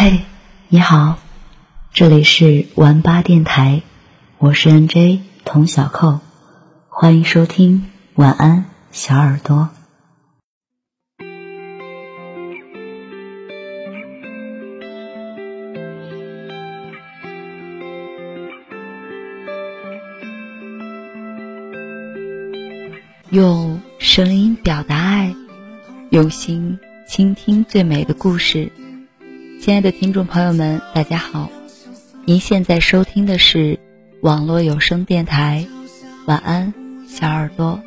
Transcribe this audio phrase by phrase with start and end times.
[0.00, 0.20] 嘿，
[0.68, 1.18] 你好，
[1.92, 3.82] 这里是玩吧电台，
[4.38, 6.20] 我是 NJ 童小扣，
[6.86, 9.70] 欢迎收听晚安小耳朵。
[23.30, 25.34] 用声音表达爱，
[26.10, 26.78] 用心
[27.08, 28.70] 倾听最美的故事。
[29.60, 31.50] 亲爱的听众朋友们，大家好！
[32.24, 33.78] 您现在收听的是
[34.22, 35.66] 网络有声电台
[36.26, 36.72] 《晚安
[37.08, 37.80] 小耳朵》，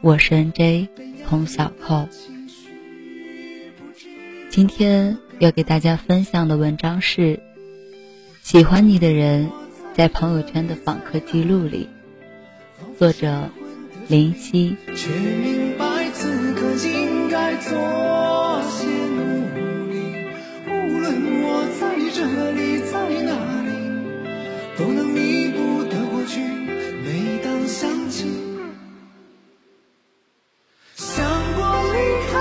[0.00, 0.88] 我是 NJ
[1.28, 2.08] 童小扣。
[4.50, 7.36] 今天要给大家分享的文章是
[8.42, 9.50] 《喜欢你的人
[9.94, 11.88] 在朋友圈的访客记录里》，
[12.98, 13.50] 作者。
[14.08, 14.76] 林夕。
[14.96, 17.78] 却明白此刻应该做
[22.14, 22.20] 这
[22.52, 23.72] 里，在哪里，
[24.76, 26.40] 都能弥补的过去。
[26.42, 28.26] 每当想起，
[30.94, 31.98] 想过离
[32.30, 32.34] 开，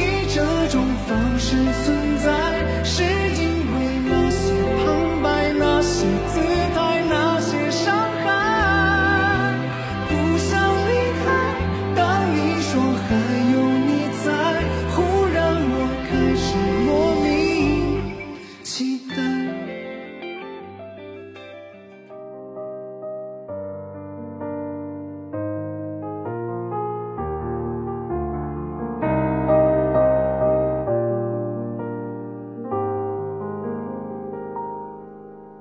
[0.34, 2.03] 这种方式存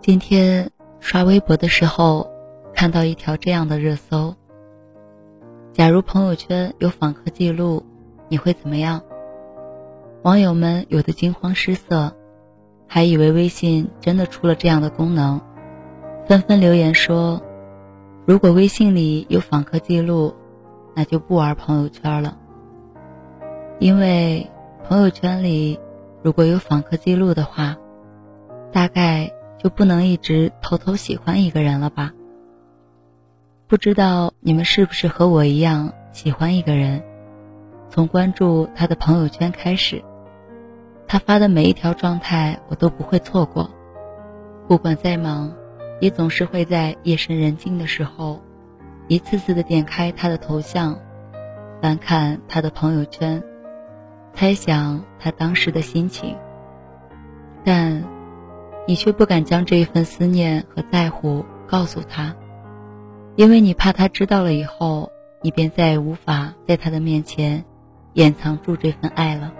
[0.03, 2.29] 今天刷微博的时候，
[2.73, 4.35] 看到一条这样的热搜：
[5.71, 7.85] 假如朋友圈有访客记录，
[8.27, 9.01] 你会怎么样？
[10.23, 12.13] 网友们有的惊慌失色，
[12.85, 15.39] 还以为微信真的出了这样的功能，
[16.27, 17.41] 纷纷留言说
[18.27, 20.35] ：“如果微信里有访客记录，
[20.93, 22.37] 那就不玩朋友圈了，
[23.79, 24.51] 因为
[24.83, 25.79] 朋友圈里
[26.21, 27.77] 如果有访客记录的话，
[28.73, 29.31] 大概……”
[29.63, 32.11] 就不能一直偷偷喜欢一个人了吧？
[33.65, 37.01] 不知道你们是不是和我一样喜欢一个人，
[37.89, 40.03] 从关注他的朋友圈开始，
[41.07, 43.71] 他发的每一条状态我都不会错过，
[44.67, 45.53] 不管再忙，
[46.01, 48.41] 也总是会在夜深人静的时候，
[49.07, 50.99] 一次次的点开他的头像，
[51.81, 53.41] 翻看他的朋友圈，
[54.33, 56.35] 猜想他当时的心情，
[57.63, 58.12] 但。
[58.85, 62.35] 你却不敢将这一份思念和在乎告诉他，
[63.37, 65.09] 因为你怕他知道了以后，
[65.41, 67.63] 你便再也无法在他的面前
[68.11, 69.53] 掩藏住这份爱了。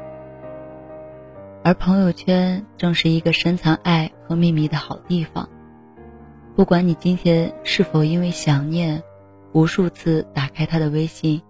[1.63, 5.47] 而朋友圈正是一个深藏爱和秘密的好地方。
[6.57, 9.01] 不管你今天是否因为想念，
[9.53, 11.41] 无数次打开他的微信，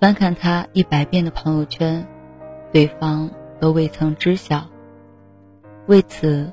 [0.00, 2.04] 翻看他一百遍的朋友圈，
[2.72, 3.30] 对方
[3.60, 4.66] 都未曾知晓。
[5.86, 6.52] 为此。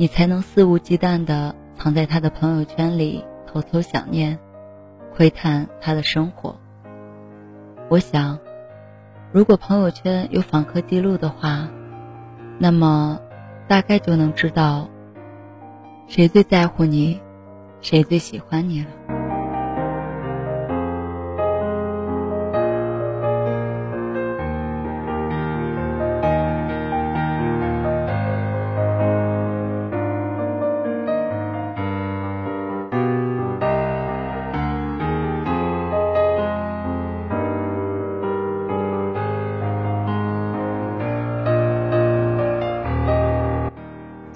[0.00, 4.38] 你才能肆无忌惮地藏在他的朋友圈里，偷偷想念，
[5.14, 6.58] 窥探他的生活。
[7.90, 8.38] 我想，
[9.30, 11.68] 如果朋友圈有访客记录的话，
[12.58, 13.20] 那么
[13.68, 14.88] 大概就能知道
[16.08, 17.20] 谁最在乎你，
[17.82, 19.19] 谁最喜欢你了。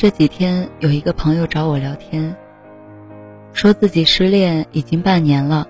[0.05, 2.37] 这几天有一个朋友找我聊天，
[3.55, 5.67] 说自己失恋已经半年了，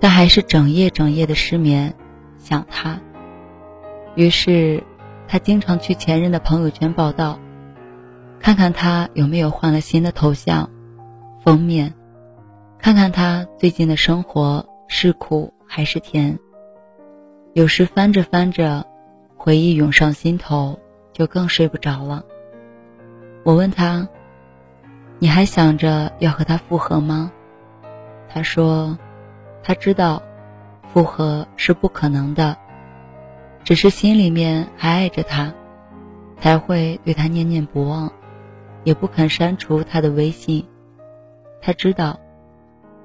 [0.00, 1.94] 但还是整夜整夜的失眠，
[2.38, 3.00] 想他。
[4.16, 4.82] 于是，
[5.28, 7.38] 他经常去前任的朋友圈报道，
[8.40, 10.68] 看看他有没有换了新的头像、
[11.44, 11.94] 封面，
[12.80, 16.36] 看看他最近的生活是苦还是甜。
[17.52, 18.84] 有时翻着翻着，
[19.36, 20.80] 回忆涌上心头，
[21.12, 22.24] 就更睡不着了。
[23.44, 24.08] 我问他
[25.18, 27.32] ：“你还想着要和他复合吗？”
[28.28, 28.96] 他说
[29.62, 30.22] ：“他知道，
[30.92, 32.56] 复合是不可能的，
[33.64, 35.52] 只是心里面还爱着他，
[36.38, 38.12] 才会对他念念不忘，
[38.84, 40.66] 也不肯删除他的微信。
[41.60, 42.20] 他知道，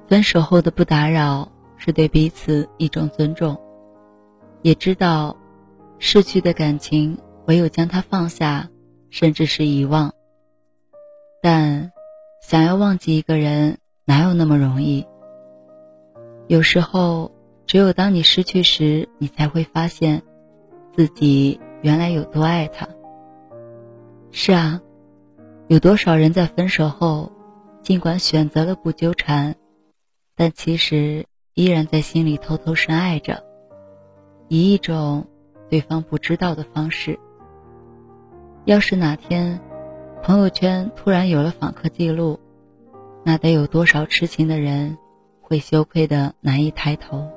[0.06, 3.60] 分手后的不打扰是对彼此一种尊重，
[4.62, 5.36] 也知道，
[5.98, 8.68] 逝去的感情唯有将它放下。”
[9.10, 10.12] 甚至是遗忘。
[11.50, 11.92] 但
[12.42, 15.06] 想要忘记一个人，哪有那么容易？
[16.46, 17.32] 有时候，
[17.64, 20.22] 只有当你失去时，你才会发现，
[20.94, 22.86] 自己原来有多爱他。
[24.30, 24.82] 是啊，
[25.68, 27.32] 有多少人在分手后，
[27.80, 29.56] 尽管选择了不纠缠，
[30.36, 31.24] 但其实
[31.54, 33.42] 依然在心里偷偷深爱着，
[34.48, 35.26] 以一种
[35.70, 37.18] 对方不知道的方式。
[38.66, 39.58] 要是哪天，
[40.28, 42.38] 朋友圈突然有了访客记录，
[43.24, 44.98] 那得有多少痴情的人
[45.40, 47.30] 会羞愧的难以抬头？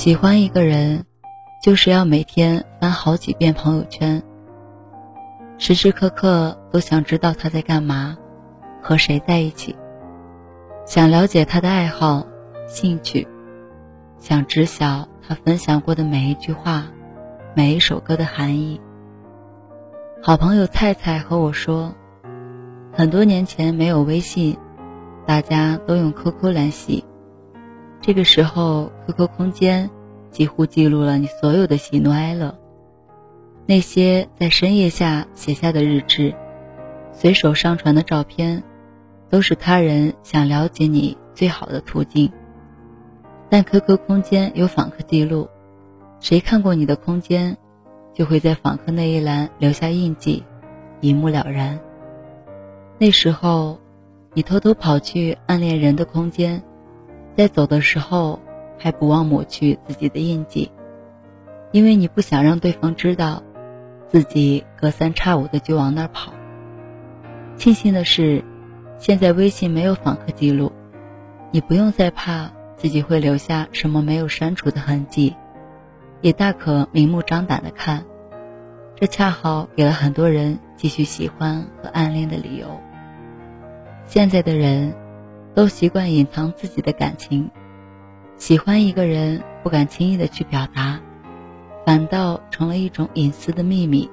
[0.00, 1.04] 喜欢一个人，
[1.62, 4.22] 就是要每天翻好几遍朋友圈，
[5.58, 8.16] 时时刻刻都想知道他在干嘛，
[8.80, 9.76] 和谁在一起，
[10.86, 12.26] 想了解他的爱好、
[12.66, 13.28] 兴趣，
[14.18, 16.86] 想知晓他分享过的每一句话、
[17.54, 18.80] 每一首歌的含义。
[20.22, 21.94] 好朋友菜菜和我说，
[22.90, 24.56] 很多年前没有微信，
[25.26, 27.04] 大家都用 QQ 联系。
[28.02, 29.90] 这个时候，QQ 空间
[30.30, 32.56] 几乎记录了你所有的喜怒哀乐。
[33.66, 36.34] 那些在深夜下写下的日志，
[37.12, 38.62] 随手上传的照片，
[39.28, 42.32] 都是他人想了解你最好的途径。
[43.50, 45.48] 但 QQ 空间有访客记录，
[46.20, 47.58] 谁看过你的空间，
[48.14, 50.42] 就会在访客那一栏留下印记，
[51.00, 51.78] 一目了然。
[52.98, 53.78] 那时候，
[54.32, 56.62] 你偷偷跑去暗恋人的空间。
[57.36, 58.40] 在走的时候，
[58.78, 60.70] 还不忘抹去自己的印记，
[61.72, 63.42] 因为你不想让对方知道，
[64.08, 66.32] 自己隔三差五的就往那儿跑。
[67.56, 68.44] 庆幸的是，
[68.98, 70.72] 现在微信没有访客记录，
[71.50, 75.36] 你不用再怕自己会留下什么没有删除的痕迹，
[76.20, 78.04] 也大可明目张胆的看。
[78.96, 82.80] 这恰好给了很多人继续喜欢和暗恋的理由。
[84.04, 84.92] 现在的人。
[85.52, 87.50] 都习惯隐藏自己的感情，
[88.36, 91.00] 喜欢一个人不敢轻易的去表达，
[91.84, 94.08] 反倒成了一种隐私的秘密。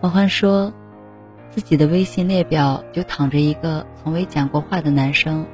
[0.00, 0.72] 欢欢说，
[1.50, 5.46] 自己的微信列表就躺着一个从未讲过话的男生。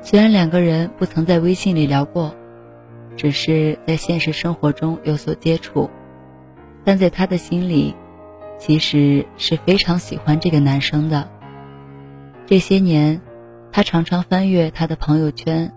[0.00, 2.34] 虽然两个人不曾在微信里聊过，
[3.16, 5.90] 只是在现实生活中有所接触，
[6.84, 7.94] 但在他的心里，
[8.58, 11.28] 其实是非常喜欢这个男生的。
[12.46, 13.20] 这些年。
[13.74, 15.72] 他常常翻阅他的朋友圈，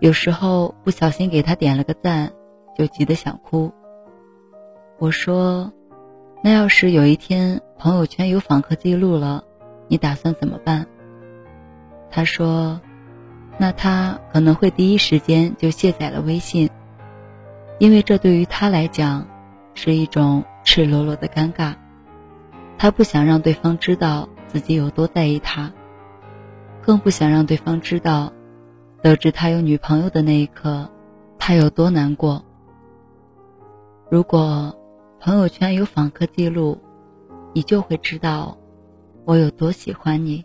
[0.00, 2.32] 有时候不小心给他点了个赞，
[2.76, 3.72] 就急得想哭。
[4.98, 5.72] 我说
[6.42, 9.44] ：“那要是有一天朋友圈有访客记录了，
[9.86, 10.86] 你打算怎么办？”
[12.10, 12.80] 他说
[13.58, 16.68] ：“那他可能会第一时间就卸载了微信，
[17.78, 19.28] 因为这对于他来讲
[19.74, 21.74] 是一种赤裸裸的尴尬，
[22.76, 25.72] 他不想让对方知道自己有多在意他。”
[26.84, 28.30] 更不想让对方知道，
[29.02, 30.86] 得知他有女朋友的那一刻，
[31.38, 32.44] 他有多难过。
[34.10, 34.76] 如果
[35.18, 36.78] 朋友圈有访客记录，
[37.54, 38.58] 你就会知道
[39.24, 40.44] 我有多喜欢你。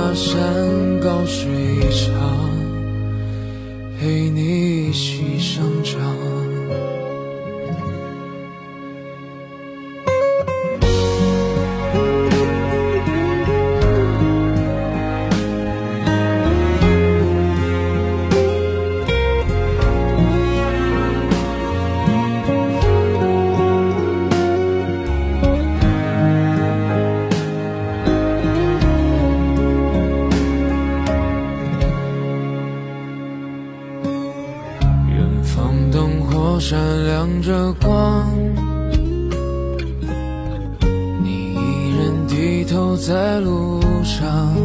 [43.01, 44.55] 在路上。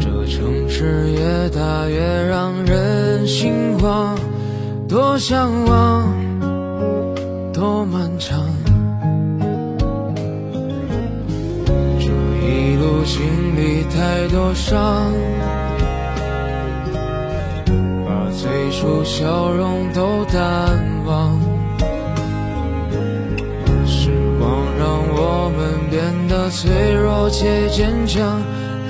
[0.00, 4.18] 这城市越大越让人心慌，
[4.88, 6.12] 多向往，
[7.52, 8.44] 多漫长。
[12.00, 12.10] 这
[12.42, 13.22] 一路经
[13.54, 15.12] 历太多伤。
[18.04, 20.84] 把最初笑容都淡
[26.56, 28.40] 脆弱且坚强，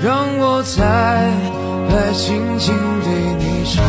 [0.01, 3.83] 让我再来轻轻对你唱。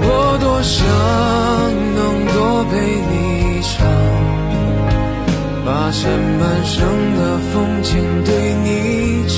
[0.00, 0.78] 我多想
[1.94, 2.72] 能多陪
[3.10, 3.12] 你
[3.58, 3.84] 一场，
[5.66, 6.08] 把前
[6.40, 6.74] 半生
[7.18, 7.20] 的
[7.52, 8.32] 风景对
[8.64, 8.66] 你
[9.28, 9.36] 讲。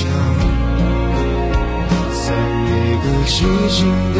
[2.13, 2.31] 在
[2.63, 2.69] 每
[3.03, 3.79] 个寂静
[4.15, 4.19] 的